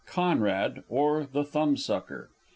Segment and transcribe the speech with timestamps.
[0.07, 2.31] CONRAD; OR, THE THUMBSUCKER.